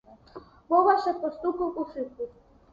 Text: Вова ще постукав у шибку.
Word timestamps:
Вова 0.69 1.01
ще 1.01 1.13
постукав 1.13 1.79
у 1.79 1.85
шибку. 1.93 2.23